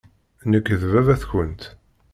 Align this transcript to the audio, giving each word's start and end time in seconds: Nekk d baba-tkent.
Nekk 0.51 0.67
d 0.79 0.81
baba-tkent. 0.91 1.61